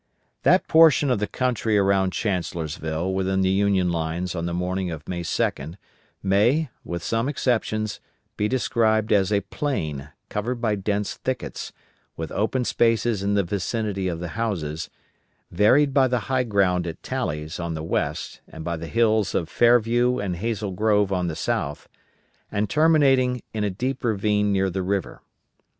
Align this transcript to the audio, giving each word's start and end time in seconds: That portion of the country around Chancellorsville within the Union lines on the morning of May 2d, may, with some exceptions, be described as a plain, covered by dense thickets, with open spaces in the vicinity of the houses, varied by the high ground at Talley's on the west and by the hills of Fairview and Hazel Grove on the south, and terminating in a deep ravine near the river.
That 0.41 0.67
portion 0.67 1.11
of 1.11 1.19
the 1.19 1.27
country 1.27 1.77
around 1.77 2.09
Chancellorsville 2.13 3.13
within 3.13 3.41
the 3.41 3.51
Union 3.51 3.91
lines 3.91 4.33
on 4.33 4.47
the 4.47 4.51
morning 4.51 4.89
of 4.89 5.07
May 5.07 5.21
2d, 5.21 5.75
may, 6.23 6.71
with 6.83 7.03
some 7.03 7.29
exceptions, 7.29 7.99
be 8.35 8.47
described 8.47 9.11
as 9.13 9.31
a 9.31 9.41
plain, 9.41 10.09
covered 10.27 10.55
by 10.55 10.73
dense 10.73 11.13
thickets, 11.17 11.71
with 12.17 12.31
open 12.31 12.65
spaces 12.65 13.21
in 13.21 13.35
the 13.35 13.43
vicinity 13.43 14.07
of 14.07 14.19
the 14.19 14.29
houses, 14.29 14.89
varied 15.51 15.93
by 15.93 16.07
the 16.07 16.21
high 16.21 16.45
ground 16.45 16.87
at 16.87 17.03
Talley's 17.03 17.59
on 17.59 17.75
the 17.75 17.83
west 17.83 18.41
and 18.47 18.63
by 18.65 18.77
the 18.77 18.87
hills 18.87 19.35
of 19.35 19.49
Fairview 19.49 20.17
and 20.17 20.37
Hazel 20.37 20.71
Grove 20.71 21.13
on 21.13 21.27
the 21.27 21.35
south, 21.35 21.87
and 22.51 22.67
terminating 22.67 23.43
in 23.53 23.63
a 23.63 23.69
deep 23.69 24.03
ravine 24.03 24.51
near 24.51 24.71
the 24.71 24.81
river. 24.81 25.21